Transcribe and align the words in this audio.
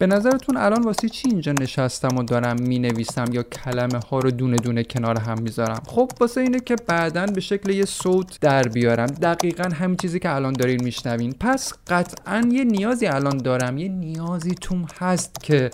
به 0.00 0.06
نظرتون 0.06 0.56
الان 0.56 0.82
واسه 0.82 1.08
چی 1.08 1.28
اینجا 1.28 1.52
نشستم 1.52 2.16
و 2.16 2.22
دارم 2.22 2.56
می 2.62 2.78
نویسم 2.78 3.24
یا 3.32 3.42
کلمه 3.42 4.00
ها 4.10 4.18
رو 4.18 4.30
دونه 4.30 4.56
دونه 4.56 4.84
کنار 4.84 5.18
هم 5.18 5.42
می‌ذارم؟ 5.42 5.82
خب 5.86 6.12
واسه 6.20 6.40
اینه 6.40 6.60
که 6.60 6.76
بعدا 6.86 7.26
به 7.26 7.40
شکل 7.40 7.70
یه 7.70 7.84
صوت 7.84 8.38
در 8.40 8.62
بیارم. 8.62 9.06
دقیقا 9.06 9.64
همین 9.74 9.96
چیزی 9.96 10.18
که 10.18 10.34
الان 10.34 10.52
دارین 10.52 10.84
میشنوین. 10.84 11.32
پس 11.40 11.72
قطعا 11.86 12.48
یه 12.52 12.64
نیازی 12.64 13.06
الان 13.06 13.36
دارم. 13.36 13.78
یه 13.78 13.88
نیازی 13.88 14.54
توم 14.54 14.86
هست 15.00 15.36
که 15.42 15.70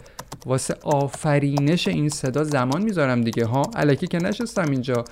واسه 0.47 0.77
آفرینش 0.83 1.89
این 1.89 2.09
صدا 2.09 2.45
زمان 2.45 2.83
می‌ذارم 2.83 3.21
دیگه 3.21 3.47
ها؟ 3.47 3.63
علکی 3.77 4.07
که 4.07 4.19
نشستم 4.19 4.71
اینجا. 4.71 5.05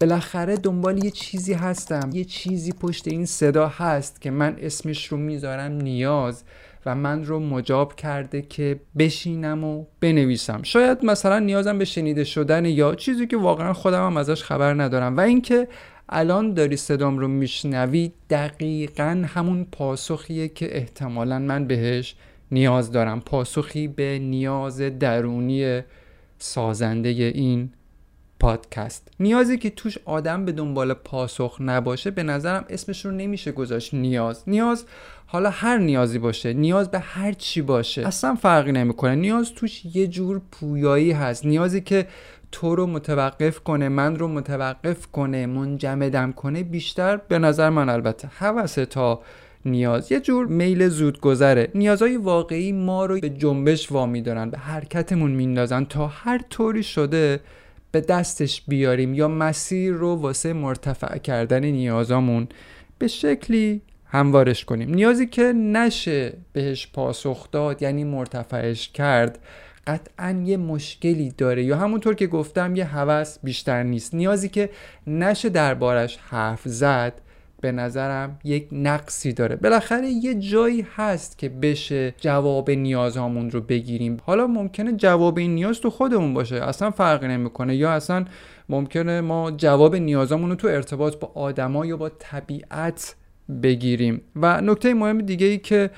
بالاخره 0.00 0.56
دنبال 0.56 1.04
یه 1.04 1.10
چیزی 1.10 1.52
هستم. 1.52 2.10
یه 2.12 2.24
چیزی 2.24 2.72
پشت 2.72 3.08
این 3.08 3.26
صدا 3.26 3.68
هست 3.68 4.20
که 4.20 4.30
من 4.30 4.56
اسمش 4.60 5.06
رو 5.06 5.18
می‌ذارم 5.18 5.72
نیاز. 5.72 6.42
و 6.86 6.94
من 6.94 7.24
رو 7.24 7.40
مجاب 7.40 7.94
کرده 7.94 8.42
که 8.42 8.80
بشینم 8.98 9.64
و 9.64 9.84
بنویسم. 10.00 10.62
شاید 10.62 11.04
مثلا 11.04 11.38
نیازم 11.38 11.78
به 11.78 11.84
شنیده 11.84 12.24
شدن 12.24 12.64
یا 12.64 12.94
چیزی 12.94 13.26
که 13.26 13.36
واقعا 13.36 13.72
خودم 13.72 14.06
هم 14.06 14.16
ازش 14.16 14.42
خبر 14.42 14.74
ندارم. 14.74 15.16
و 15.16 15.20
اینکه 15.20 15.68
الان 16.08 16.54
داری 16.54 16.76
صدام 16.76 17.18
رو 17.18 17.28
میشنوی 17.28 18.12
دقیقا 18.30 19.24
همون 19.26 19.66
پاسخیه 19.72 20.48
که 20.48 20.76
احتمالا 20.76 21.38
من 21.38 21.66
بهش 21.66 22.14
نیاز 22.50 22.92
دارم. 22.92 23.20
پاسخی 23.20 23.88
به 23.88 24.18
نیاز 24.18 24.80
درونی 24.80 25.80
سازنده 26.38 27.08
این 27.08 27.70
پادکست. 28.40 29.08
نیازی 29.20 29.58
که 29.58 29.70
توش 29.70 29.98
آدم 30.04 30.44
به 30.44 30.52
دنبال 30.52 30.94
پاسخ 30.94 31.56
نباشه 31.60 32.10
به 32.10 32.22
نظرم 32.22 32.64
اسمش 32.68 33.04
رو 33.04 33.10
نمیشه 33.10 33.52
گذاشت 33.52 33.94
نیاز. 33.94 34.42
نیاز 34.46 34.84
حالا 35.26 35.50
هر 35.50 35.78
نیازی 35.78 36.18
باشه. 36.18 36.52
نیاز 36.52 36.90
به 36.90 36.98
هر 36.98 37.32
چی 37.32 37.62
باشه. 37.62 38.06
اصلا 38.06 38.34
فرقی 38.34 38.72
نمی‌کنه. 38.72 39.14
نیاز 39.14 39.52
توش 39.54 39.84
یه 39.84 40.06
جور 40.06 40.40
پویایی 40.50 41.12
هست. 41.12 41.46
نیازی 41.46 41.80
که 41.80 42.06
تو 42.52 42.76
رو 42.76 42.86
متوقف 42.86 43.60
کنه 43.60 43.88
من 43.88 44.16
رو 44.16 44.28
متوقف 44.28 45.06
کنه 45.06 45.46
منجمدم 45.46 46.32
کنه 46.32 46.62
بیشتر 46.62 47.16
به 47.16 47.38
نظر 47.38 47.70
من 47.70 47.88
البته. 47.88 48.28
حوث 48.28 48.78
تا 48.78 49.20
نیاز. 49.64 50.12
یه 50.12 50.20
جور 50.20 50.46
میل 50.46 50.88
زود 50.88 51.20
گذره 51.20 51.70
نیازهای 51.74 52.16
واقعی 52.16 52.72
ما 52.72 53.06
رو 53.06 53.20
به 53.20 53.30
جنبش 53.30 53.92
وامی 53.92 54.22
دارن 54.22 54.50
به 54.50 54.58
حرکتمون 54.58 55.30
میندازن 55.30 55.84
تا 55.84 56.06
هر 56.06 56.40
طوری 56.50 56.82
شده 56.82 57.40
به 57.92 58.00
دستش 58.00 58.62
بیاریم 58.68 59.14
یا 59.14 59.28
مسیر 59.28 59.92
رو 59.92 60.14
واسه 60.14 60.52
مرتفع 60.52 61.18
کردن 61.18 61.64
نیازامون 61.64 62.48
به 62.98 63.08
شکلی 63.08 63.82
هموارش 64.06 64.64
کنیم. 64.64 64.94
نیازی 64.94 65.26
که 65.26 65.42
نشه 65.52 66.32
بهش 66.52 66.88
پاسخ 66.92 67.50
داد 67.50 67.82
یعنی 67.82 68.04
مرتفعش 68.04 68.88
کرد 68.88 69.38
قطعا 69.86 70.42
یه 70.44 70.56
مشکلی 70.56 71.32
داره. 71.38 71.64
یا 71.64 71.76
همونطور 71.76 72.14
که 72.14 72.26
گفتم 72.26 72.76
یه 72.76 72.84
هوس 72.84 73.38
بیشتر 73.42 73.82
نیست. 73.82 74.14
نیازی 74.14 74.48
که 74.48 74.70
نشه 75.06 75.48
دربارش 75.48 76.16
حرف 76.16 76.60
زد 76.64 77.20
به 77.60 77.72
نظرم 77.72 78.38
یک 78.44 78.68
نقصی 78.72 79.32
داره. 79.32 79.56
بالاخره 79.56 80.08
یه 80.08 80.34
جایی 80.34 80.86
هست 80.96 81.38
که 81.38 81.48
بشه 81.48 82.14
جواب 82.18 82.70
نیازهامون 82.70 83.50
رو 83.50 83.60
بگیریم. 83.60 84.16
حالا 84.24 84.46
ممکنه 84.46 84.92
جواب 84.92 85.38
این 85.38 85.54
نیاز 85.54 85.80
تو 85.80 85.90
خودمون 85.90 86.34
باشه. 86.34 86.56
اصلا 86.56 86.90
فرقی 86.90 87.28
نمی‌کنه. 87.28 87.76
یا 87.76 87.92
اصلا 87.92 88.24
ممکنه 88.68 89.20
ما 89.20 89.50
جواب 89.50 89.96
نیازمون 89.96 90.50
رو 90.50 90.56
تو 90.56 90.68
ارتباط 90.68 91.16
با 91.16 91.32
آدما 91.34 91.86
یا 91.86 91.96
با 91.96 92.08
طبیعت 92.18 93.14
بگیریم. 93.62 94.20
و 94.36 94.60
نکته 94.60 94.94
مهم 94.94 95.18
دیگه 95.18 95.46
ای 95.46 95.58
که 95.58 95.90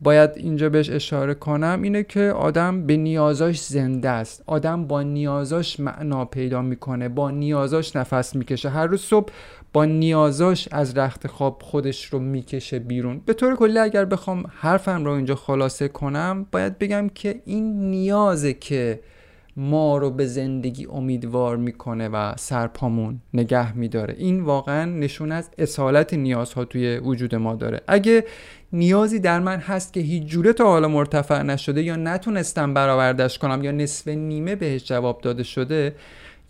باید 0.00 0.30
اینجا 0.36 0.68
بهش 0.68 0.90
اشاره 0.90 1.34
کنم 1.34 1.80
اینه 1.82 2.02
که 2.02 2.20
آدم 2.20 2.86
به 2.86 2.96
نیازاش 2.96 3.60
زنده 3.60 4.08
است. 4.08 4.42
آدم 4.46 4.86
با 4.86 5.02
نیازاش 5.02 5.80
معنا 5.80 6.24
پیدا 6.24 6.62
می‌کنه 6.62 7.08
با 7.08 7.30
نیازاش 7.30 7.96
نفس 7.96 8.36
می‌کشه. 8.36 8.68
هر 8.68 8.86
روز 8.86 9.00
صبح 9.00 9.32
با 9.72 9.84
نیازاش 9.84 10.68
از 10.72 10.96
رخت 10.98 11.26
خواب 11.26 11.62
خودش 11.64 12.04
رو 12.04 12.18
می‌کشه 12.18 12.78
بیرون. 12.78 13.20
به 13.26 13.34
طور 13.34 13.56
کلی 13.56 13.78
اگر 13.78 14.04
بخوام 14.04 14.44
حرفم 14.56 15.04
رو 15.04 15.10
اینجا 15.10 15.34
خلاصه 15.34 15.88
کنم 15.88 16.46
باید 16.52 16.78
بگم 16.78 17.08
که 17.08 17.42
این 17.44 17.90
نیازه 17.90 18.52
که 18.52 19.00
ما 19.56 19.98
رو 19.98 20.10
به 20.10 20.26
زندگی 20.26 20.86
امیدوار 20.86 21.56
می‌کنه 21.56 22.08
و 22.08 22.32
سرپامون 22.36 23.20
نگه 23.34 23.76
میداره. 23.76 24.14
این 24.18 24.40
واقعا 24.40 24.84
نشون 24.84 25.32
از 25.32 25.50
اصالت 25.58 26.14
نیازها 26.14 26.64
توی 26.64 26.98
وجود 26.98 27.34
ما 27.34 27.54
داره. 27.54 27.80
اگه 27.86 28.24
نیازی 28.72 29.18
در 29.18 29.40
من 29.40 29.58
هست 29.58 29.92
که 29.92 30.00
هیچ 30.00 30.22
جوره 30.22 30.52
تا 30.52 30.64
حالا 30.64 30.88
مرتفع 30.88 31.42
نشده 31.42 31.82
یا 31.82 31.96
نتونستم 31.96 32.74
برآوردش 32.74 33.38
کنم 33.38 33.64
یا 33.64 33.70
نصف 33.70 34.08
نیمه 34.08 34.54
بهش 34.54 34.84
جواب 34.84 35.20
داده 35.20 35.42
شده 35.42 35.94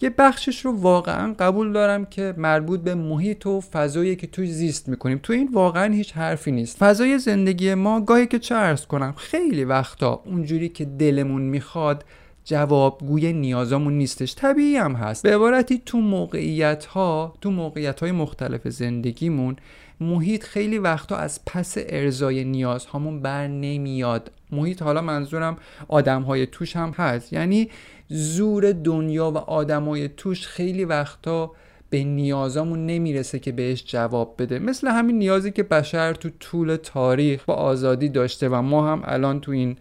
یه 0.02 0.10
بخشش 0.18 0.64
رو 0.64 0.72
واقعا 0.72 1.34
قبول 1.38 1.72
دارم 1.72 2.04
که 2.04 2.34
مربوط 2.36 2.80
به 2.80 2.94
محیط 2.94 3.46
و 3.46 3.60
فضایی 3.60 4.16
که 4.16 4.26
توی 4.26 4.46
زیست 4.46 4.88
می‌کنیم. 4.88 5.20
تو 5.22 5.32
این 5.32 5.48
واقعا 5.52 5.92
هیچ 5.92 6.12
حرفی 6.12 6.52
نیست. 6.52 6.78
فضای 6.78 7.18
زندگی 7.18 7.74
ما 7.74 8.00
گاهی 8.00 8.26
که 8.26 8.38
چه 8.38 8.54
ارز 8.54 8.86
کنم 8.86 9.14
خیلی 9.16 9.64
وقتا 9.64 10.22
اونجوری 10.26 10.68
که 10.68 10.84
دلمون 10.84 11.42
می‌خواد 11.42 12.04
جوابگوی 12.44 13.32
نیازامون 13.32 13.92
نیستش. 13.92 14.34
طبیعی 14.34 14.76
هم 14.76 14.92
هست. 14.92 15.22
به 15.22 15.34
عبارتی 15.34 15.82
تو 15.86 15.98
موقعیت 15.98 16.84
ها 16.84 17.34
تو 17.40 17.50
موقعیت 17.50 18.00
های 18.00 18.12
مختلف 18.12 18.69
زندگیمون 18.69 19.56
محیط 20.00 20.44
خیلی 20.44 20.78
وقتا 20.78 21.16
از 21.16 21.41
پس 21.47 21.75
ارزای 21.78 22.44
نیازهامون 22.44 23.22
بر 23.22 23.47
نمیاد. 23.47 24.30
محیط 24.50 24.82
حالا 24.82 25.00
منظورم 25.00 25.56
آدم 25.88 26.22
های 26.22 26.47
توش 26.47 26.76
هم 26.76 26.91
هست. 26.91 27.32
یعنی 27.32 27.70
زور 28.08 28.72
دنیا 28.72 29.31
و 29.31 29.38
آدمای 29.38 30.08
توش 30.08 30.47
خیلی 30.47 30.84
وقتا 30.84 31.52
به 31.91 32.04
نیازامون 32.04 32.86
نمی‌رسه 32.86 33.38
که 33.38 33.52
بهش 33.52 33.84
جواب 33.86 34.34
بده. 34.38 34.58
مثل 34.58 34.88
همین 34.88 35.19
نیازی 35.19 35.50
که 35.50 35.62
بشر 35.62 36.14
تو 36.14 36.31
طول 36.41 36.76
تاریخ 36.76 37.44
با 37.44 37.54
آزادی 37.54 38.08
داشته 38.08 38.48
و 38.48 38.62
ما 38.62 38.92
هم 38.92 39.02
الان 39.04 39.41
تو 39.41 39.52
این 39.52 39.76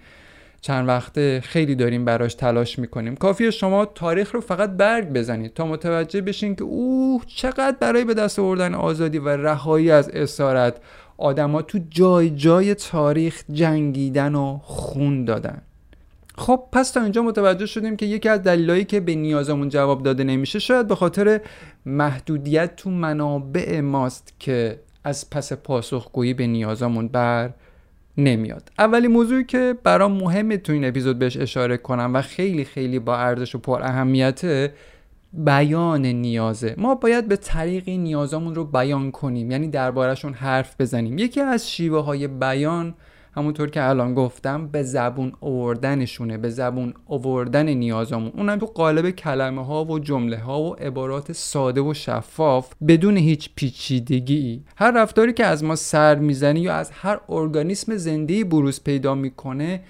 چند 0.62 0.88
وقته 0.88 1.42
خیلی 1.42 1.76
داریم 1.76 2.06
براش 2.06 2.34
تلاش 2.34 2.80
می‌کنیم. 2.80 3.16
کافیه 3.16 3.52
شما 3.52 3.86
تاریخ 3.86 4.36
رو 4.36 4.42
فقط 4.42 4.70
برگ 4.70 5.08
بزنید 5.08 5.54
تا 5.54 5.66
متوجه 5.66 6.22
بشین 6.22 6.56
که 6.56 6.64
اوه 6.64 7.24
چقدر 7.28 7.76
برای 7.80 8.06
به 8.06 8.14
دست 8.14 8.40
آوردن 8.40 8.74
آزادی 8.74 9.18
و 9.18 9.30
رهایی 9.30 9.92
از 9.92 10.10
اسارت 10.10 10.76
آدما 11.18 11.62
تو 11.62 11.80
جای 11.90 12.30
جای 12.30 12.76
تاریخ 12.76 13.44
جنگیدن 13.52 14.36
و 14.36 14.60
خون 14.64 15.26
دادن. 15.26 15.62
خب 16.38 16.64
پس 16.72 16.92
تا 16.92 17.02
اینجا 17.02 17.22
متوجه 17.22 17.66
شدیم 17.66 17.96
که 17.96 18.06
یکی 18.06 18.30
از 18.30 18.44
دلایلی 18.44 18.86
که 18.86 19.00
به 19.00 19.16
نیازمون 19.16 19.70
جواب 19.70 20.04
داده 20.04 20.24
نمیشه 20.24 20.60
شاید 20.60 20.88
به 20.88 20.96
خاطر 20.96 21.42
محدودیت 21.86 22.76
تو 22.76 22.90
منابع 22.90 23.80
ماست 23.80 24.34
که 24.40 24.80
از 25.04 25.30
پس 25.30 25.54
پاسخگویی 25.54 26.34
به 26.34 26.48
نیازمون 26.48 27.08
بر 27.08 27.50
نمیاد. 28.18 28.72
اولی 28.80 29.08
موضوعی 29.08 29.44
که 29.44 29.76
برام 29.84 30.12
مهمه 30.12 30.58
تو 30.58 30.74
این 30.74 30.86
اپیزود 30.86 31.20
بهش 31.20 31.38
اشاره 31.38 31.78
کنم 31.78 32.12
و 32.14 32.22
خیلی 32.22 32.66
خیلی 32.66 33.00
با 33.00 33.18
ارزش 33.18 33.56
و 33.56 33.58
پر 33.58 33.82
اهمیته 33.82 34.74
بیان 35.34 36.06
نیازه. 36.06 36.76
ما 36.78 36.96
باید 36.96 37.28
به 37.28 37.36
طریقی 37.36 37.98
نیازمون 37.98 38.56
رو 38.56 38.66
بیان 38.66 39.12
کنیم 39.12 39.52
یعنی 39.52 39.68
دربارهشون 39.68 40.34
حرف 40.34 40.82
بزنیم. 40.82 41.18
یکی 41.18 41.42
از 41.42 41.72
شیوه 41.72 42.04
های 42.04 42.28
بیان 42.28 42.96
همونطور 43.34 43.70
که 43.70 43.84
الان 43.84 44.14
گفتم 44.14 44.68
به 44.68 44.84
زبون 44.84 45.34
آوردنشونه 45.42 46.38
به 46.38 46.50
زبون 46.50 46.94
آوردن 47.08 47.70
نیازمون 47.70 48.32
اونم 48.36 48.58
تو 48.58 48.66
قالب 48.66 49.10
کلمه 49.10 49.66
ها 49.66 49.86
و 49.86 50.00
جمله 50.00 50.38
ها 50.38 50.62
و 50.62 50.74
عبارات 50.76 51.32
ساده 51.32 51.82
و 51.82 51.94
شفاف 51.94 52.74
بدون 52.88 53.18
هیچ 53.18 53.50
پیچیدگی. 53.56 54.64
هر 54.76 54.92
رفتاری 54.92 55.34
که 55.34 55.46
از 55.46 55.64
ما 55.64 55.76
سر 55.76 56.16
می‌زنه 56.16 56.60
یا 56.60 56.74
از 56.74 56.92
هر 56.94 57.20
ارگانیسم 57.30 57.96
زنده 57.96 58.44
بروز 58.44 58.84
پیدا 58.84 59.16
می‌کنه 59.16 59.82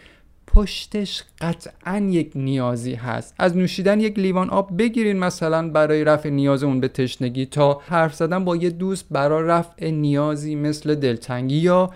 پشتش 0.48 1.24
قطعا 1.42 1.98
یک 1.98 2.32
نیازی 2.36 2.94
هست. 2.94 3.36
از 3.40 3.58
نوشیدن 3.58 4.00
یک 4.00 4.20
لیوان 4.20 4.50
آب 4.50 4.78
بگیرین 4.78 5.20
مثلا 5.20 5.70
برای 5.70 6.04
رفع 6.04 6.30
نیاز 6.30 6.64
اون 6.64 6.80
به 6.80 6.88
تشنگی 6.88 7.46
تا 7.46 7.82
حرف 7.86 8.16
زدن 8.16 8.46
با 8.46 8.56
یه 8.56 8.70
دوست 8.70 9.06
برای 9.12 9.48
رفع 9.48 9.90
نیازی 9.90 10.56
مثل 10.56 10.96
دلتنگی 10.96 11.56
یا 11.56 11.90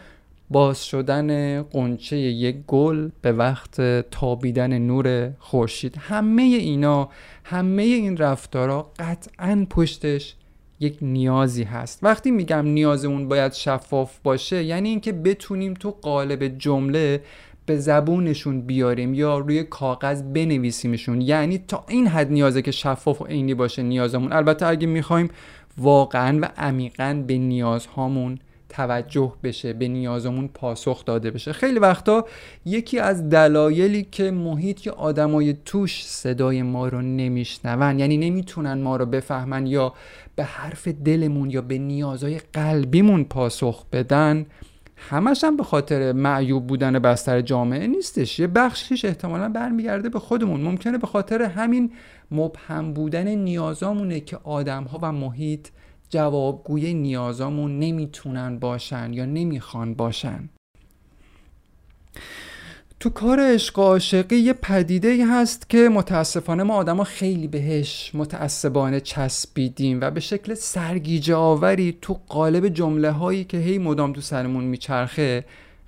باز 0.49 0.85
شدن 0.85 1.61
قنچه 1.61 2.17
یک 2.17 2.55
گل 2.67 3.09
به 3.21 3.31
وقت 3.31 3.81
تابیدن 4.09 4.77
نور 4.77 5.31
خورشید. 5.39 5.95
همه 5.99 6.41
اینا 6.41 7.09
همه 7.43 7.83
این 7.83 8.17
رفتارا 8.17 8.91
قطعا 8.99 9.67
پشتش 9.69 10.35
یک 10.79 10.97
نیازی 11.01 11.63
هست. 11.63 11.99
وقتی 12.03 12.31
میگم 12.31 12.65
نیازمون 12.67 13.27
باید 13.27 13.53
شفاف 13.53 14.19
باشه 14.23 14.63
یعنی 14.63 14.89
اینکه 14.89 15.11
بتونیم 15.11 15.73
تو 15.73 15.91
قالب 16.01 16.57
جمله 16.57 17.21
به 17.65 17.77
زبونشون 17.77 18.61
بیاریم 18.61 19.13
یا 19.13 19.37
روی 19.37 19.63
کاغذ 19.63 20.21
بنویسیمشون. 20.21 21.21
یعنی 21.21 21.57
تا 21.57 21.85
این 21.87 22.07
حد 22.07 22.31
نیازه 22.31 22.61
که 22.61 22.71
شفاف 22.71 23.21
و 23.21 23.25
عینی 23.25 23.53
باشه 23.53 23.83
نیازمون. 23.83 24.33
البته 24.33 24.67
اگه 24.67 24.87
می‌خوایم 24.87 25.29
واقعا 25.77 26.39
و 26.41 26.51
عمیقا 26.57 27.23
به 27.27 27.37
نیازهامون 27.37 28.39
توجه 28.75 29.33
بشه 29.43 29.73
به 29.73 29.87
نیازمون 29.87 30.47
پاسخ 30.47 31.05
داده 31.05 31.31
بشه. 31.31 31.53
خیلی 31.53 31.79
وقتا 31.79 32.25
یکی 32.65 32.99
از 32.99 33.29
دلایلی 33.29 34.07
که 34.11 34.31
محیط 34.31 34.85
یا 34.85 34.93
آدمای 34.93 35.55
توش 35.65 36.05
صدای 36.05 36.61
ما 36.61 36.87
رو 36.87 37.01
نمیشنون 37.01 37.99
یعنی 37.99 38.17
نمی‌تونن 38.17 38.81
ما 38.81 38.95
رو 38.95 39.05
بفهمن 39.05 39.67
یا 39.67 39.93
به 40.35 40.43
حرف 40.43 40.87
دلمون 40.87 41.49
یا 41.49 41.61
به 41.61 41.77
نیازهای 41.77 42.39
قلبیمون 42.53 43.23
پاسخ 43.23 43.85
بدن 43.91 44.45
همش 44.97 45.43
هم 45.43 45.57
به 45.57 45.63
خاطر 45.63 46.11
معیوب 46.11 46.67
بودن 46.67 46.99
بستر 46.99 47.41
جامعه 47.41 47.87
نیستش. 47.87 48.39
یه 48.39 48.47
بخشیش 48.47 49.05
احتمالا 49.05 49.49
برمیگرده 49.49 50.09
به 50.09 50.19
خودمون. 50.19 50.61
ممکنه 50.61 50.97
به 50.97 51.07
خاطر 51.07 51.41
همین 51.41 51.91
مبهم 52.31 52.93
بودن 52.93 53.27
نیازامونه 53.27 54.19
که 54.19 54.37
آدم 54.43 54.83
ها 54.83 54.99
و 55.01 55.11
محیط 55.11 55.67
جوابگوی 56.15 56.93
نیازامون 56.93 57.79
نمی‌تونن 57.79 58.59
باشن 58.59 59.13
یا 59.13 59.25
نمی‌خوان 59.25 59.93
باشن. 59.93 60.49
تو 62.99 63.09
کار 63.09 63.39
عشق 63.39 63.79
عاشقی 63.79 64.35
یه 64.35 64.53
پدیده 64.53 65.25
هست 65.25 65.69
که 65.69 65.89
متاسفانه 65.89 66.63
ما 66.63 66.75
آدما 66.75 67.03
خیلی 67.03 67.47
بهش 67.47 68.11
متعصبانه 68.13 68.99
چسبیدیم 68.99 70.01
و 70.01 70.11
به 70.11 70.19
شکل 70.19 70.53
سرگیجه 70.53 71.35
آوری 71.35 71.97
تو 72.01 72.19
قالب 72.27 72.67
جمله 72.67 73.11
هایی 73.11 73.43
که 73.43 73.57
هی 73.57 73.77
مدام 73.77 74.13
تو 74.13 74.21
سرمون 74.21 74.63
میچرخه 74.63 75.45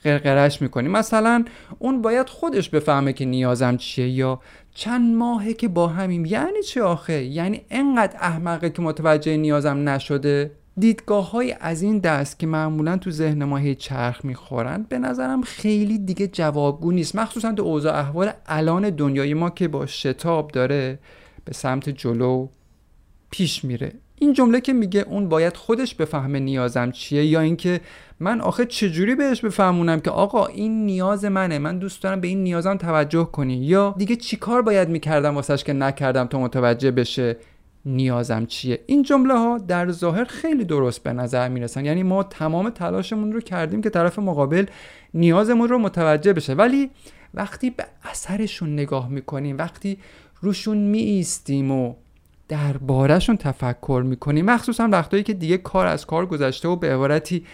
قرقرش 0.08 0.62
می‌کنیم 0.62 0.92
مثلا 0.92 1.46
اون 1.80 2.02
باید 2.02 2.30
خودش 2.30 2.70
بفهمه 2.70 3.14
که 3.14 3.26
نیازم 3.26 3.78
چیه 3.78 4.10
یا 4.10 4.42
چند 4.74 5.16
ماهه 5.16 5.54
که 5.54 5.68
با 5.68 5.88
همیم. 5.88 6.26
یعنی 6.26 6.64
چه 6.64 6.84
آخه؟ 6.84 7.24
یعنی 7.24 7.62
انقدر 7.70 8.18
احمقه 8.22 8.70
که 8.70 8.82
متوجه 8.82 9.38
نیازم 9.38 9.90
نشده؟ 9.90 10.52
دیدگاه 10.78 11.32
های 11.32 11.56
از 11.60 11.82
این 11.82 12.00
دست 12.00 12.40
که 12.40 12.48
معمولا 12.48 12.98
تو 12.98 13.12
ذهن 13.12 13.44
ما 13.44 13.58
هی 13.58 13.76
چرخ 13.76 14.26
می‌خورن 14.26 14.86
به 14.90 15.00
نظرم 15.00 15.42
خیلی 15.42 15.98
دیگه 15.98 16.28
جوابگو 16.28 16.92
نیست. 16.92 17.16
مخصوصا 17.16 17.54
تو 17.54 17.64
اوضاع 17.64 18.00
احوال 18.00 18.32
الان 18.46 18.90
دنیای 18.90 19.34
ما 19.34 19.50
که 19.50 19.68
با 19.68 19.86
شتاب 19.86 20.52
داره 20.52 21.00
به 21.46 21.54
سمت 21.54 21.90
جلو 21.90 22.48
پیش 23.30 23.64
میره. 23.66 23.92
این 24.20 24.34
جمله 24.34 24.62
که 24.62 24.74
میگه 24.74 25.06
اون 25.08 25.30
باید 25.30 25.58
خودش 25.58 25.96
بفهمه 25.96 26.40
نیازم 26.40 26.92
چیه 26.92 27.26
یا 27.26 27.40
اینکه 27.40 27.82
من 28.20 28.42
آخه 28.42 28.66
چجوری 28.66 29.16
بهش 29.16 29.42
بفهمونم 29.42 30.00
که 30.00 30.12
آقا 30.12 30.46
این 30.46 30.86
نیاز 30.86 31.26
منه 31.26 31.60
من 31.60 31.80
دوست 31.80 32.04
دارم 32.04 32.22
به 32.22 32.28
این 32.28 32.44
نیازم 32.44 32.78
توجه 32.78 33.24
کنی؟ 33.24 33.54
یا 33.54 33.96
دیگه 33.98 34.16
چیکار 34.16 34.62
باید 34.62 34.90
می‌کردم 34.90 35.36
واسش 35.36 35.64
که 35.64 35.74
نکردم 35.74 36.28
تا 36.28 36.40
متوجه 36.40 36.92
بشه 36.92 37.38
نیازم 37.86 38.46
چیه؟ 38.46 38.80
این 38.86 39.04
جمله 39.04 39.34
ها 39.34 39.58
در 39.58 39.92
ظاهر 39.92 40.24
خیلی 40.24 40.66
درست 40.66 41.04
به 41.04 41.14
نظر 41.14 41.50
می‌رسن. 41.50 41.86
یعنی 41.86 42.04
ما 42.04 42.24
تمام 42.24 42.70
تلاشمون 42.70 43.34
رو 43.34 43.42
کردیم 43.42 43.82
که 43.82 43.90
طرف 43.90 44.20
مقابل 44.20 44.66
نیازمون 45.14 45.70
رو 45.70 45.78
متوجه 45.78 46.34
بشه. 46.34 46.54
ولی 46.54 46.90
وقتی 47.34 47.70
به 47.70 47.86
اثرشون 48.04 48.74
نگاه 48.74 49.10
می‌کنیم 49.10 49.58
وقتی 49.58 49.98
روشون 50.42 50.78
میایستیم 50.78 51.72
و 51.72 51.94
دربارهشون 52.48 53.38
تفکر 53.38 54.04
می‌کنیم 54.06 54.46
مخصوصا 54.46 54.90
وقتایی 54.92 55.24
که 55.24 55.34
دیگه 55.34 55.58
کار 55.58 55.88
از 55.88 56.06
کار 56.06 56.26
گذشته 56.26 56.68
و 56.68 56.76
به 56.76 56.94
عبارتی 56.94 57.46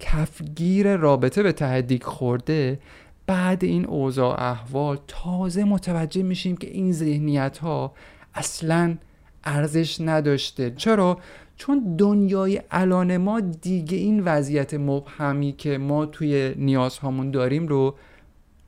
کفگیر 0.00 0.96
رابطه 0.96 1.42
به 1.42 1.52
تهدیک 1.52 2.04
خورده 2.04 2.78
بعد 3.26 3.64
این 3.64 3.86
اوضاع 3.86 4.42
احوال 4.42 4.98
تازه 5.08 5.64
متوجه 5.64 6.22
میشیم 6.22 6.56
که 6.56 6.70
این 6.70 6.92
ذهنیت 6.92 7.58
ها 7.58 7.92
اصلا 8.34 8.96
ارزش 9.44 10.00
نداشته. 10.00 10.70
چرا؟ 10.70 11.18
چون 11.56 11.96
دنیای 11.98 12.60
الان 12.70 13.16
ما 13.16 13.40
دیگه 13.40 13.96
این 13.96 14.24
وضعیت 14.24 14.74
مبهمی 14.74 15.52
که 15.52 15.78
ما 15.78 16.06
توی 16.06 16.54
نیازهامون 16.56 17.30
داریم 17.30 17.68
رو 17.68 17.94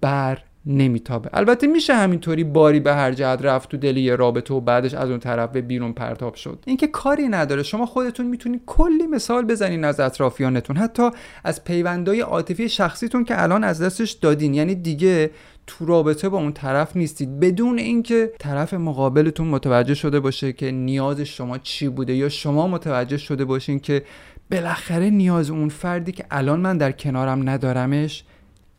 بر 0.01 0.39
نمیتابه. 0.67 1.31
البته 1.33 1.67
میشه 1.67 1.95
همینطوری 1.95 2.45
باری 2.45 2.81
به 2.81 2.95
هر 2.95 3.13
جهت 3.13 3.43
رفت 3.43 3.69
تو 3.69 3.77
دل 3.77 3.97
یه 3.97 4.17
رابطه 4.17 4.55
و 4.55 4.61
بعدش 4.61 4.95
از 4.95 5.11
اون 5.11 5.19
طرف 5.19 5.51
به 5.51 5.61
بیرون 5.61 5.93
پرتاب 5.93 6.35
شد. 6.35 6.59
اینکه 6.67 6.87
کاری 6.87 7.29
نداره. 7.29 7.63
شما 7.63 7.87
خودتون 7.87 8.27
می‌تونید 8.27 8.63
کلی 8.67 9.07
مثال 9.07 9.45
بزنین 9.45 9.85
از 9.85 10.01
اطرافیانتون. 10.01 10.77
حتی 10.77 11.11
از 11.45 11.65
پیوندهای 11.65 12.21
عاطفی 12.21 12.69
شخصیتون 12.69 13.25
که 13.25 13.43
الان 13.43 13.65
از 13.65 13.83
دستش 13.83 14.11
دادین. 14.11 14.55
یعنی 14.55 14.75
دیگه 14.75 15.31
تو 15.67 15.87
رابطه 15.87 16.29
با 16.29 16.39
اون 16.39 16.53
طرف 16.53 16.97
نیستید. 16.97 17.41
بدون 17.41 17.79
اینکه 17.79 18.33
طرف 18.39 18.75
مقابلتون 18.75 19.49
متوجه 19.49 19.95
شده 19.95 20.21
باشه 20.21 20.53
که 20.53 20.71
نیاز 20.71 21.21
شما 21.21 21.59
چی 21.59 21.89
بوده 21.89 22.15
یا 22.15 22.29
شما 22.29 22.69
متوجه 22.69 23.17
شده 23.17 23.45
باشین 23.45 23.81
که 23.81 24.03
بالاخره 24.51 25.11
نیاز 25.11 25.51
اون 25.51 25.69
فردی 25.69 26.13
که 26.13 26.25
الان 26.31 26.61
من 26.61 26.79
در 26.79 26.93
کنارم 26.93 27.49
ندارمش 27.49 28.25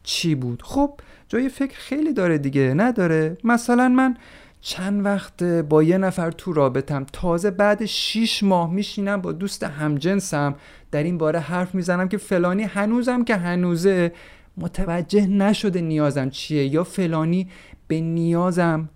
چی 0.03 0.35
بود. 0.35 0.61
خب 0.65 0.93
جای 1.31 1.49
فکر 1.49 1.77
خیلی 1.77 2.13
داره 2.13 2.37
دیگه 2.37 2.73
نداره. 2.77 3.37
مثلا 3.43 3.89
من 3.89 4.17
چند 4.61 5.05
وقت 5.05 5.43
با 5.43 5.83
یه 5.83 5.97
نفر 5.97 6.31
تو 6.31 6.53
رابطم 6.53 7.05
تازه 7.13 7.51
بعد 7.51 7.85
6 7.85 8.43
ماه 8.43 8.73
میشینم 8.73 9.21
با 9.21 9.31
دوست 9.31 9.63
همجنسم 9.63 10.55
در 10.91 11.03
این 11.03 11.17
باره 11.17 11.39
حرف 11.39 11.75
می‌زنم 11.75 12.07
که 12.07 12.17
فلانی 12.17 12.63
هنوزم 12.63 13.23
که 13.23 13.35
هنوزه. 13.35 14.11
متوجه 14.57 15.27
نشده 15.27 15.81
نیازم 15.81 16.29
چیه 16.29 16.65
یا 16.65 16.83
فلانی 16.83 17.49
به 17.87 18.01
نیازم 18.01 18.89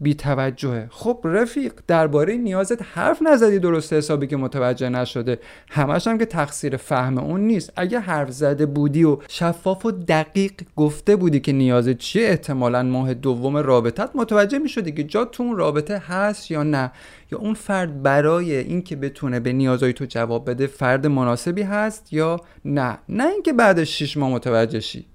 بی 0.00 0.14
توجهه 0.14 0.86
خب 0.90 1.20
رفیق 1.24 1.72
درباره 1.86 2.36
نیازت 2.36 2.82
حرف 2.82 3.22
نزدی 3.22 3.58
درست 3.58 3.92
حسابی 3.92 4.26
که 4.26 4.36
متوجه 4.36 4.88
نشده. 4.88 5.38
همش 5.70 6.06
هم 6.06 6.18
که 6.18 6.26
تقصیر 6.26 6.76
فهم 6.76 7.18
اون 7.18 7.40
نیست. 7.40 7.72
اگه 7.76 8.00
حرف 8.00 8.30
زده 8.30 8.66
بودی 8.66 9.04
و 9.04 9.18
شفاف 9.28 9.86
و 9.86 9.90
دقیق 9.90 10.52
گفته 10.76 11.16
بودی 11.16 11.40
که 11.40 11.52
نیازت 11.52 11.98
چیه 11.98 12.28
احتمالا 12.28 12.82
ماه 12.82 13.14
دوم 13.14 13.56
رابطت 13.56 14.10
متوجه 14.14 14.58
می 14.58 14.68
شدی 14.68 14.92
که 14.92 15.04
جا 15.04 15.24
تو 15.24 15.42
اون 15.42 15.56
رابطه 15.56 15.98
هست 15.98 16.50
یا 16.50 16.62
نه. 16.62 16.92
یا 17.32 17.38
اون 17.38 17.54
فرد 17.54 18.02
برای 18.02 18.56
اینکه 18.56 18.96
بتونه 18.96 19.40
به 19.40 19.52
نیازهای 19.52 19.92
تو 19.92 20.04
جواب 20.04 20.50
بده 20.50 20.66
فرد 20.66 21.06
مناسبی 21.06 21.62
هست 21.62 22.12
یا 22.12 22.40
نه. 22.64 22.98
نه 23.08 23.26
اینکه 23.26 23.52
بعد 23.52 23.84
شیش 23.84 24.16
ماه 24.16 24.30
متوجه 24.30 24.80
شی. 24.80 25.09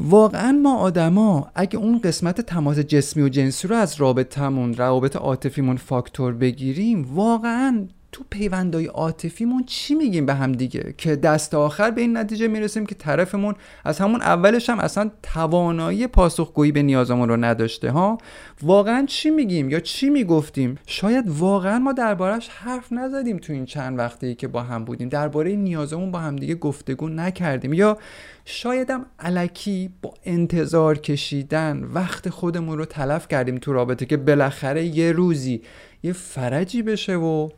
واقعا 0.00 0.52
ما 0.52 0.76
آدما 0.76 1.50
اگه 1.54 1.78
اون 1.78 1.98
قسمت 1.98 2.40
تماس 2.40 2.78
جسمی 2.78 3.22
و 3.22 3.28
جنسی 3.28 3.68
رو 3.68 3.76
از 3.76 3.94
رابطمون 3.94 4.74
روابط 4.74 5.16
عاطفیمون 5.16 5.76
فاکتور 5.76 6.32
بگیریم 6.32 7.14
واقعا 7.14 7.86
تو 8.12 8.24
پیوندهای 8.30 8.86
عاطفیمون 8.86 9.64
چی 9.64 9.94
میگیم 9.94 10.26
به 10.26 10.34
هم 10.34 10.52
دیگه؟ 10.52 10.94
که 10.98 11.16
دست 11.16 11.54
آخر 11.54 11.90
به 11.90 12.00
این 12.00 12.16
نتیجه 12.16 12.48
می‌رسیم 12.48 12.86
که 12.86 12.94
طرفمون 12.94 13.54
از 13.84 13.98
همون 13.98 14.22
اولش 14.22 14.70
هم 14.70 14.78
اصلا 14.78 15.10
توانایی 15.22 16.06
پاسخگویی 16.06 16.72
به 16.72 16.82
نیازمون 16.82 17.28
رو 17.28 17.36
نداشته 17.36 17.90
ها؟ 17.90 18.18
واقعا 18.62 19.06
چی 19.06 19.30
میگیم 19.30 19.70
یا 19.70 19.80
چی 19.80 20.10
می‌گفتیم؟ 20.10 20.78
شاید 20.86 21.24
واقعا 21.28 21.78
ما 21.78 21.92
دربارش 21.92 22.48
حرف 22.48 22.92
نزدیم 22.92 23.36
تو 23.36 23.52
این 23.52 23.64
چند 23.64 23.98
وقتی 23.98 24.34
که 24.34 24.48
با 24.48 24.62
هم 24.62 24.84
بودیم. 24.84 25.08
درباره 25.08 25.56
نیازمون 25.56 26.10
با 26.10 26.18
هم 26.18 26.36
دیگه 26.36 26.54
گفتگو 26.54 27.08
نکردیم. 27.08 27.72
یا 27.72 27.98
شایدم 28.44 29.06
علکی 29.18 29.90
با 30.02 30.14
انتظار 30.24 30.98
کشیدن 30.98 31.84
وقت 31.94 32.28
خودمون 32.28 32.78
رو 32.78 32.84
تلف 32.84 33.28
کردیم 33.28 33.58
تو 33.58 33.72
رابطه 33.72 34.06
که 34.06 34.16
بالاخره 34.16 34.84
یه 34.84 35.12
روزی 35.12 35.62
یه 36.02 36.12
فرجی 36.12 36.82
بشه 36.82 37.16
و 37.16 37.48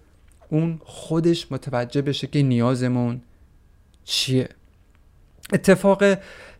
اون 0.52 0.80
خودش 0.84 1.52
متوجه 1.52 2.02
بشه 2.02 2.26
که 2.26 2.42
نیازمون 2.42 3.20
چیه. 4.04 4.48
اتفاق 5.52 6.04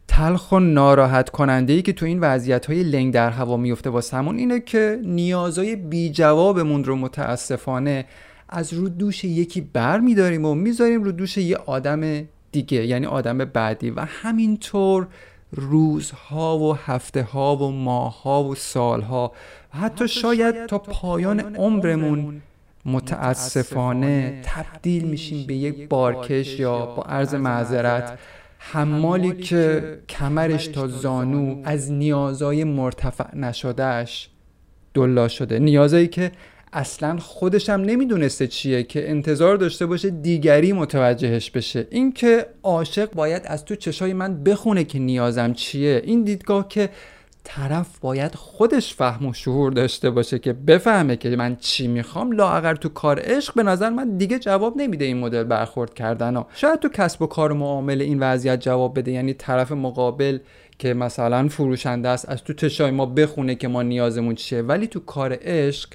تلخ 0.09 0.53
و 0.53 0.59
ناراحت 0.59 1.31
کننده 1.31 1.73
ای 1.73 1.83
که 1.83 1.93
تو 1.93 2.07
این 2.07 2.21
وضعیت 2.21 2.67
های 2.67 2.83
لنگ 2.83 3.15
در 3.15 3.31
هوا 3.31 3.57
میفته 3.57 3.91
واسمون 3.91 4.39
اینه 4.39 4.61
که 4.61 5.01
نیازهای 5.05 5.77
بی 5.77 6.11
جوابمون 6.11 6.85
رو 6.85 6.97
متاسفانه 6.97 8.05
از 8.49 8.73
رو 8.73 8.89
دوش 8.89 9.25
یکی 9.25 9.61
بر 9.61 10.01
میداریم 10.01 10.45
و 10.45 10.55
می‌ذاریم 10.55 11.03
رو 11.03 11.13
دوش 11.13 11.37
یه 11.37 11.57
آدم 11.57 12.25
دیگه 12.53 12.87
یعنی 12.87 13.07
آدم 13.07 13.39
بعدی 13.39 13.91
و 13.91 14.01
همینطور 14.01 15.07
روزها 15.53 16.59
و 16.59 16.77
هفته 16.77 17.23
ها 17.23 17.57
و 17.57 17.71
ماهها 17.71 18.45
و 18.45 18.55
سالها 18.55 19.33
و 19.75 19.79
حتی 19.79 20.09
شاید 20.09 20.67
تا 20.67 20.79
پایان 20.79 21.41
عمرمون 21.41 22.43
متاسفانه 22.85 24.41
تبدیل 24.45 25.05
میشیم 25.05 25.47
به 25.47 25.55
یک 25.55 25.89
بارکش 25.89 26.59
یا 26.59 26.87
با 26.87 27.03
عرض 27.03 27.35
معذرت 27.35 28.19
حمالی 28.59 29.33
که 29.33 29.99
کمرش 30.09 30.67
تا 30.67 30.89
زانو 30.89 31.61
از 31.65 31.93
نیازای 31.93 32.65
مرتفع 32.65 33.37
نشدهش 33.37 34.29
دلا 34.95 35.29
شده. 35.29 35.59
نیازایی 35.59 36.09
که 36.09 36.33
اصلا 36.73 37.19
خودش 37.19 37.71
هم 37.71 37.81
نمی‌دونسته 37.81 38.47
چیه 38.47 38.83
که 38.83 39.11
انتظار 39.11 39.57
داشته 39.57 39.87
باشه 39.87 40.11
دیگری 40.11 40.73
متوجهش 40.73 41.51
بشه. 41.51 41.87
اینکه 41.91 42.47
عاشق 42.63 43.11
باید 43.11 43.43
از 43.47 43.65
تو 43.65 43.77
چشای 43.77 44.13
من 44.13 44.43
بخونه 44.43 44.85
که 44.85 44.99
نیازم 44.99 45.53
چیه. 45.53 46.03
این 46.05 46.25
دیدگاه 46.25 46.69
که 46.69 46.89
طرف 47.45 47.99
باید 47.99 48.35
خودش 48.35 48.95
فهم 48.95 49.27
و 49.27 49.33
شعور 49.33 49.73
داشته 49.73 50.11
باشه 50.11 50.39
که 50.39 50.53
بفهمه 50.53 51.17
که 51.17 51.37
من 51.37 51.57
چی 51.57 51.89
می‌خوام. 51.89 52.33
لااقل 52.33 52.75
تو 52.75 52.89
کار 52.89 53.21
عشق 53.23 53.55
به 53.55 53.63
نظر 53.63 53.91
من 53.91 54.17
دیگه 54.17 54.39
جواب 54.39 54.77
نمیده 54.77 55.05
این 55.05 55.19
مدل 55.19 55.45
برخورد 55.45 55.95
کردن 55.95 56.37
ها. 56.37 56.47
شاید 56.55 56.81
تو 56.81 56.89
کسب 56.89 57.23
و 57.23 57.27
کار 57.27 57.53
و 57.53 57.55
معامله 57.55 58.05
این 58.05 58.21
وضعیت 58.21 58.61
جواب 58.61 58.99
بده. 58.99 59.11
یعنی 59.11 59.35
طرف 59.35 59.73
مقابل 59.73 60.39
که 60.79 60.95
مثلا 60.95 61.49
فروشنده 61.49 62.09
است 62.09 62.29
از 62.29 62.45
تو 62.45 62.53
تشای 62.53 62.91
ما 62.91 63.07
بخونه 63.07 63.55
که 63.55 63.69
ما 63.69 63.83
نیازمون 63.83 64.35
چیه. 64.35 64.63
ولی 64.63 64.87
تو 64.87 65.01
کار 65.01 65.39
عشق 65.43 65.89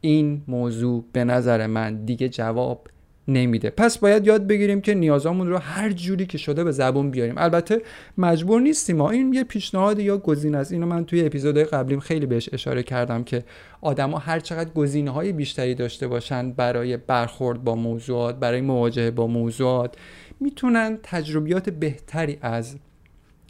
این 0.00 0.42
موضوع 0.48 1.04
به 1.12 1.24
نظر 1.24 1.66
من 1.66 2.04
دیگه 2.04 2.28
جواب 2.28 2.86
نمیده. 3.32 3.70
پس 3.70 3.98
باید 3.98 4.26
یاد 4.26 4.46
بگیریم 4.46 4.80
که 4.80 4.94
نیازامون 4.94 5.48
رو 5.48 5.58
هر 5.58 5.92
جوری 5.92 6.26
که 6.26 6.38
شده 6.38 6.64
به 6.64 6.72
زبون 6.72 7.10
بیاریم. 7.10 7.34
البته 7.38 7.82
مجبور 8.18 8.60
نیستیم. 8.60 9.00
این 9.00 9.32
یه 9.32 9.44
پیشنهاد 9.44 9.98
یا 9.98 10.18
گزینه 10.18 10.58
است. 10.58 10.72
اینو 10.72 10.86
من 10.86 11.04
توی 11.04 11.26
اپیزودهای 11.26 11.64
قبلیم 11.64 12.00
خیلی 12.00 12.26
بهش 12.26 12.48
اشاره 12.52 12.82
کردم 12.82 13.24
که 13.24 13.44
آدما 13.80 14.18
هر 14.18 14.40
چقدر 14.40 14.70
گزینه 14.70 15.10
های 15.10 15.32
بیشتری 15.32 15.74
داشته 15.74 16.08
باشن 16.08 16.52
برای 16.52 16.96
برخورد 16.96 17.64
با 17.64 17.74
موضوعات 17.74 18.38
برای 18.38 18.60
مواجهه 18.60 19.10
با 19.10 19.26
موضوعات 19.26 19.96
می‌تونن 20.40 20.98
تجربیات 21.02 21.70
بهتری 21.70 22.38
از 22.42 22.76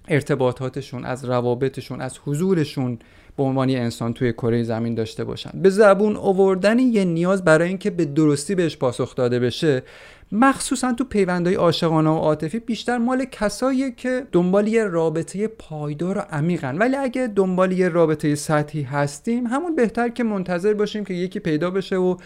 ارتباطاتشون 0.09 1.05
از 1.05 1.25
روابطشون 1.25 2.01
از 2.01 2.19
حضورشون 2.25 2.99
به 3.37 3.43
عنوان 3.43 3.71
انسان 3.71 4.15
توی 4.15 4.33
کره 4.33 4.63
زمین 4.63 4.95
داشته 4.95 5.25
باشن. 5.25 5.51
به 5.55 5.71
زبون 5.71 6.17
آوردن 6.17 6.79
یه 6.79 7.05
نیاز 7.05 7.45
برای 7.45 7.69
اینکه 7.69 7.91
به 7.91 8.05
درستی 8.05 8.55
بهش 8.55 8.77
پاسخ 8.77 9.15
داده 9.15 9.39
بشه 9.39 9.83
مخصوصا 10.33 10.93
تو 10.93 11.05
پیوندهای 11.05 11.55
عاشقانه 11.55 12.11
و 12.11 12.15
عاطفی 12.15 12.59
بیشتر 12.59 12.99
مال 12.99 13.25
کسایی 13.25 13.93
که 13.93 14.27
دنبال 14.33 14.69
یه 14.69 14.85
رابطه 14.85 15.47
پایدار 15.47 16.19
و 16.19 16.21
عمیقن. 16.21 16.79
ولی 16.79 16.97
اگه 16.97 17.27
دنبال 17.27 17.73
یه 17.73 17.89
رابطه 17.89 18.35
سطحی 18.35 18.83
هستیم 18.83 19.47
همون 19.47 19.75
بهتر 19.77 20.09
که 20.09 20.25
منتظر 20.25 20.75
باشیم 20.75 21.05
که 21.05 21.15
یکی 21.15 21.39
پیدا 21.39 21.71
بشه 21.71 21.97
و 21.97 22.17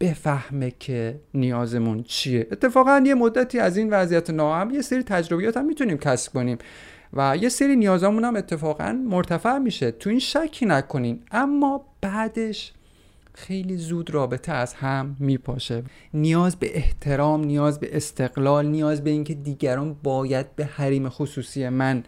بفهمه 0.00 0.72
که 0.80 1.20
نیازمون 1.34 2.02
چیه. 2.02 2.46
اتفاقا 2.52 3.02
یه 3.06 3.14
مدتی 3.14 3.58
از 3.58 3.76
این 3.76 3.90
وضعیت 3.90 4.30
ناهم 4.30 4.70
یه 4.70 4.82
سری 4.82 5.02
تجربیات 5.02 5.56
هم 5.56 5.66
می‌تونیم 5.66 5.98
کسب 5.98 6.32
کنیم. 6.32 6.58
و 7.12 7.36
یه 7.36 7.48
سری 7.48 7.76
نیازامون 7.76 8.24
هم 8.24 8.36
اتفاقا 8.36 8.92
مرتفع 8.92 9.58
میشه. 9.58 9.90
تو 9.90 10.10
این 10.10 10.18
شکی 10.18 10.66
نکنین 10.66 11.22
اما 11.30 11.84
بعدش 12.00 12.72
خیلی 13.34 13.76
زود 13.76 14.10
رابطه 14.10 14.52
از 14.52 14.74
هم 14.74 15.16
میپاشه. 15.20 15.82
نیاز 16.14 16.56
به 16.56 16.76
احترام 16.76 17.44
نیاز 17.44 17.80
به 17.80 17.96
استقلال 17.96 18.66
نیاز 18.66 19.04
به 19.04 19.10
اینکه 19.10 19.34
دیگران 19.34 19.96
باید 20.02 20.56
به 20.56 20.64
حریم 20.64 21.08
خصوصی 21.08 21.68
من 21.68 22.04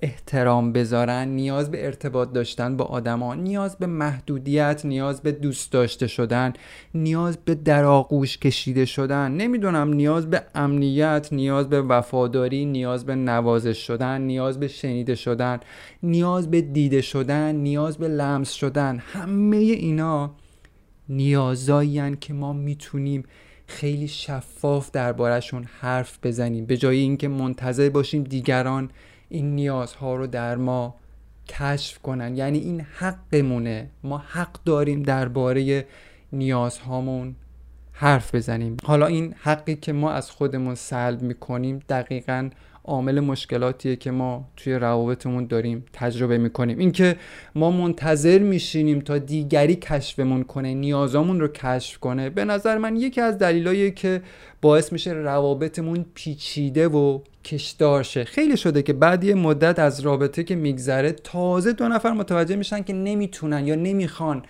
احترام 0.00 0.72
بذارن 0.72 1.28
نیاز 1.28 1.70
به 1.70 1.86
ارتباط 1.86 2.32
داشتن 2.32 2.76
با 2.76 2.84
آدما 2.84 3.34
نیاز 3.34 3.76
به 3.76 3.86
محدودیت 3.86 4.84
نیاز 4.84 5.22
به 5.22 5.32
دوست 5.32 5.72
داشته 5.72 6.06
شدن 6.06 6.52
نیاز 6.94 7.38
به 7.44 7.54
دراغوش 7.54 8.38
کشیده 8.38 8.84
شدن 8.84 9.32
نمی‌دونم 9.32 9.92
نیاز 9.92 10.30
به 10.30 10.42
امنیت 10.54 11.28
نیاز 11.32 11.68
به 11.68 11.82
وفاداری 11.82 12.64
نیاز 12.64 13.06
به 13.06 13.14
نوازش 13.14 13.86
شدن 13.86 14.20
نیاز 14.20 14.60
به 14.60 14.68
شنیده 14.68 15.14
شدن 15.14 15.60
نیاز 16.02 16.50
به 16.50 16.60
دیده 16.60 17.00
شدن 17.00 17.54
نیاز 17.54 17.98
به 17.98 18.08
لمس 18.08 18.52
شدن 18.52 18.98
همه 18.98 19.56
اینا 19.56 20.30
نیازایی 21.08 22.16
که 22.16 22.34
ما 22.34 22.52
می‌تونیم 22.52 23.24
خیلی 23.66 24.08
شفاف 24.08 24.90
دربارهشون 24.90 25.64
حرف 25.80 26.18
بزنیم 26.22 26.66
به 26.66 26.76
جای 26.76 26.98
اینکه 26.98 27.28
منتظر 27.28 27.88
باشیم 27.88 28.22
دیگران 28.22 28.90
این 29.28 29.54
نیازها 29.54 30.16
رو 30.16 30.26
در 30.26 30.56
ما 30.56 30.94
کشف 31.48 31.98
کنن. 31.98 32.36
یعنی 32.36 32.58
این 32.58 32.80
حقمونه. 32.80 33.90
ما 34.04 34.18
حق 34.18 34.58
داریم 34.64 35.02
درباره 35.02 35.86
نیازهامون 36.32 37.34
حرف 37.92 38.34
بزنیم. 38.34 38.76
حالا 38.84 39.06
این 39.06 39.34
حقی 39.38 39.76
که 39.76 39.92
ما 39.92 40.12
از 40.12 40.30
خودمون 40.30 40.74
سلب 40.74 41.22
می‌کنیم 41.22 41.80
دقیقا 41.88 42.50
عامل 42.84 43.20
مشکلاتیه 43.20 43.96
که 43.96 44.10
ما 44.10 44.48
توی 44.56 44.74
روابطمون 44.74 45.46
داریم 45.46 45.84
تجربه 45.92 46.38
می‌کنیم. 46.38 46.78
اینکه 46.78 47.16
ما 47.54 47.70
منتظر 47.70 48.38
میشینیم 48.38 49.00
تا 49.00 49.18
دیگری 49.18 49.76
کشفمون 49.76 50.42
کنه 50.42 50.74
نیازامون 50.74 51.40
رو 51.40 51.48
کشف 51.48 51.98
کنه 51.98 52.30
به 52.30 52.44
نظر 52.44 52.78
من 52.78 52.96
یکی 52.96 53.20
از 53.20 53.38
دلایلیه 53.38 53.90
که 53.90 54.22
باعث 54.62 54.92
میشه 54.92 55.12
روابطمون 55.12 56.06
پیچیده 56.14 56.88
و 56.88 57.20
کشدار 57.48 58.02
شه. 58.02 58.24
خیلی 58.24 58.56
شده 58.56 58.82
که 58.82 58.92
بعد 58.92 59.24
یه 59.24 59.34
مدت 59.34 59.78
از 59.78 60.00
رابطه 60.00 60.44
که 60.44 60.56
میگذره 60.56 61.12
تازه 61.12 61.72
دو 61.72 61.88
نفر 61.88 62.10
متوجه 62.10 62.56
میشن 62.56 62.82
که 62.82 62.92
نمی‌تونن 62.92 63.66
یا 63.66 63.74
نمی‌خوان 63.74 64.42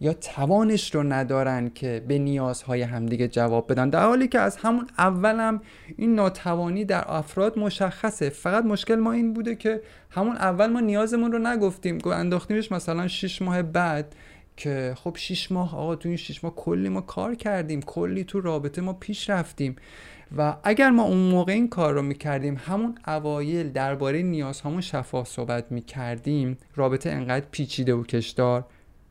یا 0.00 0.12
توانش 0.12 0.94
رو 0.94 1.02
ندارن 1.02 1.70
که 1.74 2.04
به 2.08 2.18
نیازهای 2.18 2.82
همدیگه 2.82 3.28
جواب 3.28 3.72
بدن. 3.72 3.90
در 3.90 4.06
حالی 4.06 4.28
که 4.28 4.38
از 4.38 4.56
همون 4.56 4.86
اولم 4.98 5.40
هم 5.40 5.60
این 5.96 6.14
ناتوانی 6.14 6.84
در 6.84 7.04
افراد 7.06 7.58
مشخصه. 7.58 8.28
فقط 8.28 8.64
مشکل 8.64 8.94
ما 8.94 9.12
این 9.12 9.32
بوده 9.32 9.54
که 9.54 9.80
همون 10.10 10.36
اول 10.36 10.66
ما 10.66 10.80
نیازمون 10.80 11.32
رو 11.32 11.38
نگفتیم. 11.38 11.98
انداختیمش 12.06 12.72
مثلا 12.72 13.08
6 13.08 13.42
ماه 13.42 13.62
بعد 13.62 14.14
که 14.56 14.94
خب 14.96 15.16
6 15.18 15.52
ماه 15.52 15.76
آقا 15.76 15.96
تو 15.96 16.08
این 16.08 16.16
6 16.16 16.44
ماه 16.44 16.54
کلی 16.54 16.88
ما 16.88 17.00
کار 17.00 17.34
کردیم. 17.34 17.82
کلی 17.82 18.24
تو 18.24 18.40
رابطه 18.40 18.80
ما 18.82 18.92
پیش 18.92 19.30
رفتیم. 19.30 19.76
و 20.36 20.56
اگر 20.64 20.90
ما 20.90 21.02
اون 21.02 21.18
موقع 21.18 21.52
این 21.52 21.68
کار 21.68 21.94
رو 21.94 22.02
می‌کردیم 22.02 22.60
همون 22.66 22.94
اوایل 23.06 23.72
درباره 23.72 24.22
نیازهامون 24.22 24.80
شفاف 24.80 25.28
صحبت 25.28 25.64
می‌کردیم 25.72 26.58
رابطه 26.76 27.10
انقدر 27.10 27.46
پیچیده 27.50 27.94
و 27.94 28.02
کشدار 28.02 28.64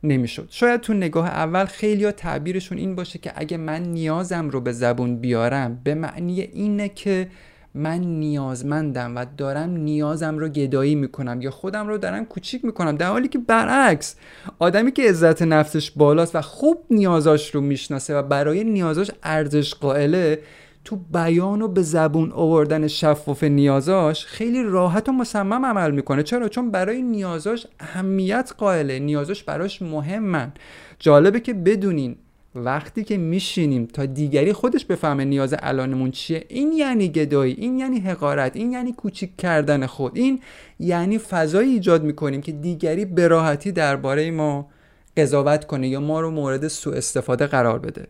نمی‌شد. 0.04 0.48
شاید 0.50 0.82
تو 0.82 0.94
نگاه 0.94 1.28
اول 1.28 1.66
خیلی 1.66 2.06
ها 2.06 2.12
تعبیرشون 2.12 2.78
این 2.78 2.96
باشه 2.96 3.20
که 3.20 3.32
اگه 3.36 3.58
من 3.58 3.84
نیازم 3.84 4.50
رو 4.50 4.62
به 4.62 4.72
زبون 4.72 5.18
بیارم 5.18 5.82
به 5.84 5.96
معنی 5.96 6.42
اینه 6.42 6.90
که 6.90 7.28
من 7.74 8.00
نیازمندم 8.00 9.16
و 9.16 9.26
دارم 9.38 9.70
نیازم 9.70 10.38
رو 10.38 10.50
گدایی 10.50 10.96
می‌کنم 10.96 11.42
یا 11.42 11.52
خودم 11.52 11.88
رو 11.88 11.98
دارم 11.98 12.26
کوچیک 12.26 12.66
می‌کنم. 12.66 12.98
در 12.98 13.08
حالی 13.08 13.28
که 13.28 13.40
برعکس 13.40 14.16
آدمی 14.60 14.92
که 14.92 15.10
عزت 15.10 15.42
نفسش 15.42 15.92
بالاست 15.92 16.36
و 16.36 16.42
خوب 16.42 16.86
نیازاش 16.90 17.56
رو 17.56 17.62
می‌شناسه 17.62 18.16
و 18.16 18.24
برای 18.24 18.64
نیازاش 18.64 19.12
ارزش 19.24 19.74
قائله 19.74 20.40
تو 20.90 20.96
بیان 20.96 21.62
و 21.62 21.68
به 21.68 21.82
زبون 21.82 22.32
آوردن 22.32 22.88
شفاف 22.88 23.44
نیازاش 23.44 24.26
خیلی 24.26 24.64
راحت 24.64 25.10
و 25.10 25.12
مصمم 25.12 25.66
عمل 25.66 25.92
می‌کنه. 25.92 26.24
چرا؟ 26.24 26.50
چون 26.50 26.72
برای 26.72 27.02
نیازاش 27.02 27.68
اهمیت 27.80 28.54
قائله. 28.58 29.00
نیازاش 29.00 29.44
براش 29.44 29.82
مهمن. 29.82 30.52
جالبه 31.00 31.40
که 31.40 31.54
بدونین 31.54 32.16
وقتی 32.56 33.04
که 33.04 33.18
میشینیم 33.18 33.86
تا 33.86 34.06
دیگری 34.06 34.54
خودش 34.54 34.86
بفهمه 34.86 35.26
نیاز 35.26 35.56
الانمون 35.60 36.12
چیه 36.12 36.46
این 36.48 36.72
یعنی 36.72 37.08
گدایی 37.10 37.54
این 37.54 37.80
یعنی 37.80 38.00
حقارت 38.00 38.56
این 38.56 38.72
یعنی 38.72 38.92
کوچیک 38.94 39.38
کردن 39.38 39.86
خود 39.86 40.12
این 40.18 40.40
یعنی 40.80 41.18
فضایی 41.18 41.70
ایجاد 41.70 42.04
می‌کنیم 42.04 42.42
که 42.42 42.52
دیگری 42.52 43.06
به 43.06 43.28
راحتی 43.28 43.72
درباره 43.72 44.32
ما 44.32 44.68
قضاوت 45.18 45.66
کنه 45.66 45.88
یا 45.88 46.00
ما 46.00 46.22
رو 46.22 46.32
مورد 46.32 46.68
سوء 46.68 46.96
استفاده 46.96 47.48
قرار 47.48 47.80
بده. 47.80 48.08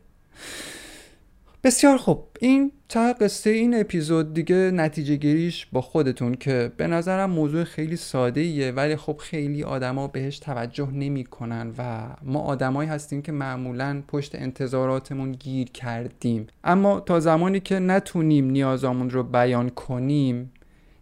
بسیار 1.63 1.97
خوب. 1.97 2.27
این 2.39 2.71
تا 2.89 3.13
قصه 3.13 3.49
این 3.49 3.79
اپیزود 3.79 4.33
دیگه 4.33 4.55
نتیجه 4.55 5.15
گیریش 5.15 5.67
با 5.71 5.81
خودتون 5.81 6.35
که 6.35 6.71
به 6.77 6.87
نظرم 6.87 7.29
موضوع 7.29 7.63
خیلی 7.63 7.95
ساده 7.95 8.41
ایه 8.41 8.71
ولی 8.71 8.95
خب 8.95 9.17
خیلی 9.17 9.63
آدما 9.63 10.07
بهش 10.07 10.39
توجه 10.39 10.91
نمی‌کنن 10.91 11.73
و 11.77 12.07
ما 12.23 12.39
آدمایی 12.39 12.89
هستیم 12.89 13.21
که 13.21 13.31
معمولا 13.31 14.03
پشت 14.07 14.35
انتظاراتمون 14.35 15.31
گیر 15.31 15.69
کردیم. 15.71 16.47
اما 16.63 16.99
تا 16.99 17.19
زمانی 17.19 17.59
که 17.59 17.79
نتونیم 17.79 18.49
نیازامون 18.49 19.09
رو 19.09 19.23
بیان 19.23 19.69
کنیم 19.69 20.51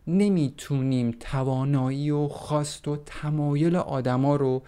نمی‌تونیم 0.07 1.15
توانایی 1.19 2.11
و 2.11 2.27
خواست 2.27 2.87
و 2.87 2.97
تمایل 3.05 3.75
آدما 3.75 4.35
رو 4.35 4.61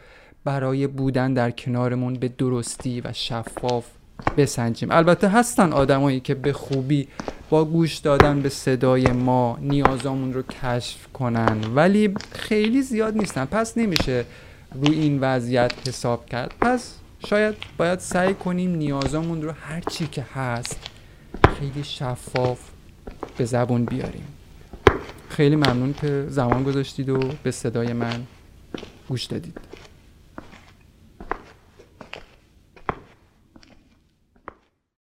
برای 0.43 0.88
بودن 0.88 1.34
در 1.34 1.51
کنارمون 1.51 2.13
به 2.13 2.27
درستی 2.27 3.01
و 3.01 3.13
شفاف 3.13 3.99
بسنجیم. 4.38 4.92
البته 4.92 5.30
هستن 5.30 5.74
آدمایی 5.74 6.20
که 6.20 6.36
به 6.36 6.54
خوبی 6.54 7.08
با 7.50 7.66
گوش 7.66 7.98
دادن 7.98 8.42
به 8.42 8.50
صدای 8.50 9.08
ما 9.08 9.58
نیازامون 9.62 10.34
رو 10.34 10.42
کشف 10.42 11.08
کنن 11.14 11.58
ولی 11.76 12.14
خیلی 12.32 12.82
زیاد 12.82 13.18
نیستن. 13.18 13.46
پس 13.46 13.78
نمیشه 13.78 14.26
روی 14.74 14.96
این 14.96 15.20
وضعیت 15.20 15.74
حساب 15.88 16.26
کرد. 16.26 16.54
پس 16.62 16.94
شاید 17.28 17.56
باید 17.78 18.00
سعی 18.00 18.34
کنیم 18.34 18.76
نیازامون 18.76 19.42
رو 19.42 19.52
هر 19.52 19.82
چی 19.82 20.08
که 20.08 20.26
هست 20.36 20.80
خیلی 21.60 21.84
شفاف 21.84 22.60
به 23.38 23.46
زبون 23.46 23.86
بیاریم. 23.86 24.28
خیلی 25.30 25.56
ممنون 25.56 25.94
که 26.02 26.26
زمان 26.30 26.64
گذاشتید 26.64 27.10
و 27.10 27.20
به 27.44 27.52
صدای 27.52 27.94
من 27.94 28.24
گوش 29.10 29.24
دادید. 29.24 29.69